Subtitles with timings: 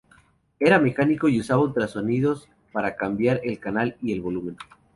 [0.59, 4.57] Era mecánico y usaba ultrasonidos para cambiar el canal y el volumen.